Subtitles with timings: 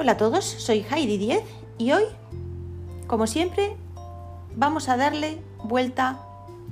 [0.00, 1.44] Hola a todos, soy Heidi Diez
[1.76, 2.04] y hoy,
[3.06, 3.76] como siempre,
[4.56, 6.24] vamos a darle vuelta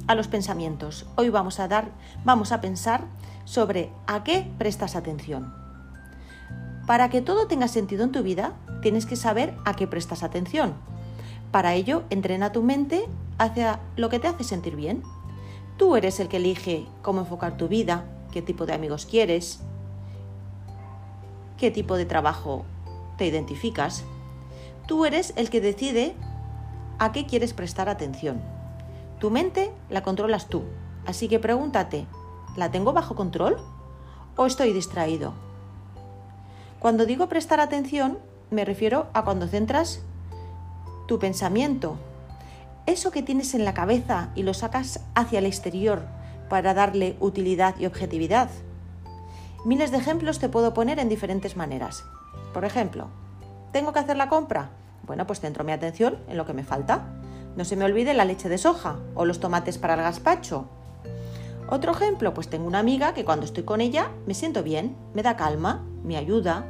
[0.07, 1.05] a los pensamientos.
[1.15, 1.91] Hoy vamos a dar,
[2.25, 3.05] vamos a pensar
[3.45, 5.53] sobre a qué prestas atención.
[6.87, 10.73] Para que todo tenga sentido en tu vida, tienes que saber a qué prestas atención.
[11.51, 13.05] Para ello, entrena tu mente
[13.37, 15.03] hacia lo que te hace sentir bien.
[15.77, 19.61] Tú eres el que elige cómo enfocar tu vida, qué tipo de amigos quieres,
[21.59, 22.65] qué tipo de trabajo
[23.19, 24.05] te identificas.
[24.87, 26.15] Tú eres el que decide
[26.99, 28.41] a qué quieres prestar atención.
[29.19, 30.63] Tu mente la controlas tú,
[31.05, 32.07] así que pregúntate,
[32.57, 33.59] ¿la tengo bajo control
[34.37, 35.35] o estoy distraído?
[36.79, 38.19] Cuando digo prestar atención,
[38.51, 40.01] me refiero a cuando centras
[41.07, 41.99] tu pensamiento,
[42.87, 46.07] eso que tienes en la cabeza y lo sacas hacia el exterior
[46.49, 48.49] para darle utilidad y objetividad.
[49.65, 52.05] Miles de ejemplos te puedo poner en diferentes maneras.
[52.53, 53.09] Por ejemplo,
[53.73, 54.71] ¿tengo que hacer la compra?
[55.07, 57.07] Bueno, pues centro mi atención en lo que me falta.
[57.57, 60.69] No se me olvide la leche de soja o los tomates para el gazpacho.
[61.71, 65.23] Otro ejemplo, pues tengo una amiga que cuando estoy con ella me siento bien, me
[65.23, 66.65] da calma, me ayuda.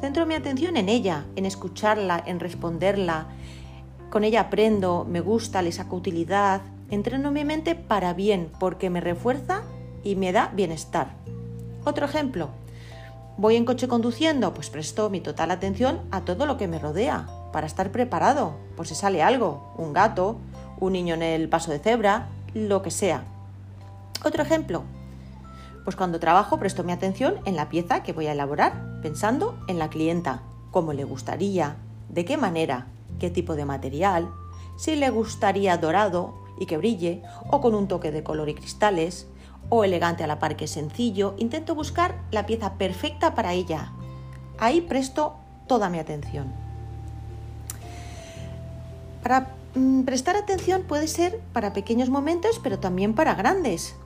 [0.00, 3.26] Centro mi atención en ella, en escucharla, en responderla.
[4.10, 6.60] Con ella aprendo, me gusta, le saco utilidad.
[6.90, 9.62] Entreno mi mente para bien porque me refuerza
[10.02, 11.08] y me da bienestar.
[11.84, 12.50] Otro ejemplo,
[13.36, 17.26] voy en coche conduciendo, pues presto mi total atención a todo lo que me rodea
[17.52, 20.38] para estar preparado por si sale algo, un gato,
[20.78, 23.24] un niño en el paso de cebra, lo que sea.
[24.24, 24.84] Otro ejemplo,
[25.84, 29.78] pues cuando trabajo presto mi atención en la pieza que voy a elaborar, pensando en
[29.78, 31.76] la clienta, cómo le gustaría,
[32.08, 32.86] de qué manera,
[33.18, 34.30] qué tipo de material,
[34.76, 39.26] si le gustaría dorado y que brille, o con un toque de color y cristales,
[39.68, 43.92] o elegante a la par que sencillo, intento buscar la pieza perfecta para ella.
[44.58, 46.52] Ahí presto toda mi atención.
[49.22, 53.96] Para mm, prestar atención puede ser para pequeños momentos, pero también para grandes.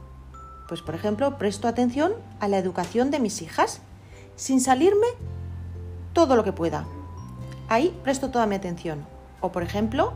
[0.69, 3.80] Pues por ejemplo, presto atención a la educación de mis hijas,
[4.36, 5.06] sin salirme
[6.12, 6.84] todo lo que pueda.
[7.69, 9.04] Ahí presto toda mi atención.
[9.40, 10.12] O por ejemplo,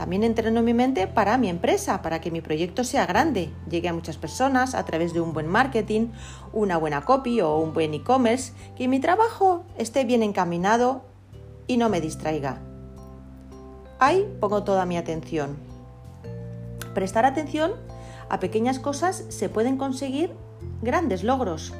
[0.00, 3.92] también entreno mi mente para mi empresa, para que mi proyecto sea grande, llegue a
[3.92, 6.08] muchas personas a través de un buen marketing,
[6.54, 11.02] una buena copy o un buen e-commerce, que mi trabajo esté bien encaminado
[11.66, 12.62] y no me distraiga.
[13.98, 15.58] Ahí pongo toda mi atención.
[16.94, 17.72] Prestar atención
[18.30, 20.32] a pequeñas cosas se pueden conseguir
[20.80, 21.74] grandes logros.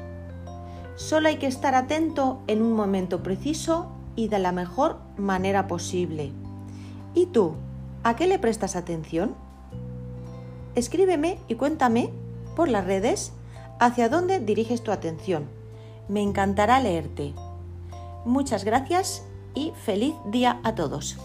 [0.95, 6.31] Solo hay que estar atento en un momento preciso y de la mejor manera posible.
[7.15, 7.55] ¿Y tú?
[8.03, 9.35] ¿A qué le prestas atención?
[10.73, 12.09] Escríbeme y cuéntame
[12.55, 13.31] por las redes
[13.79, 15.45] hacia dónde diriges tu atención.
[16.07, 17.33] Me encantará leerte.
[18.25, 19.23] Muchas gracias
[19.53, 21.17] y feliz día a todos.